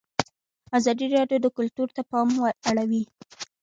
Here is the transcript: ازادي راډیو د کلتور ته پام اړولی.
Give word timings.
ازادي 0.77 1.05
راډیو 1.15 1.39
د 1.43 1.47
کلتور 1.57 1.87
ته 1.95 2.01
پام 2.11 2.27
اړولی. 2.69 3.03